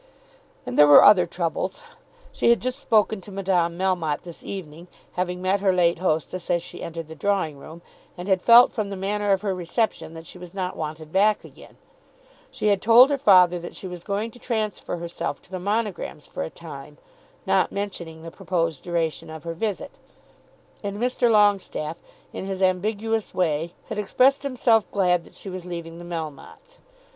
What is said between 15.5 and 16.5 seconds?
the Monograms for a